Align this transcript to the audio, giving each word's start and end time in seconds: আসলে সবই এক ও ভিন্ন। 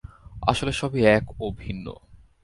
আসলে 0.41 0.71
সবই 0.71 1.01
এক 1.17 1.25
ও 1.39 1.45
ভিন্ন। 1.57 1.85